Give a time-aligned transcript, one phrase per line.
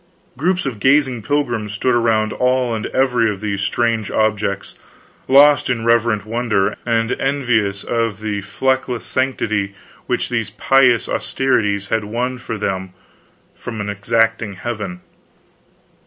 [0.35, 4.73] Groups of gazing pilgrims stood around all and every of these strange objects,
[5.27, 9.75] lost in reverent wonder, and envious of the fleckless sanctity
[10.07, 12.93] which these pious austerities had won for them
[13.53, 15.01] from an exacting heaven.